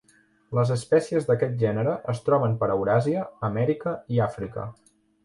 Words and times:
Les 0.59 0.69
espècies 0.75 1.27
d'aquest 1.27 1.59
gènere 1.63 1.93
es 2.13 2.21
troben 2.29 2.55
per 2.63 2.71
Euràsia, 2.77 3.27
Amèrica 3.49 3.95
i 4.17 4.23
Àfrica. 4.29 4.65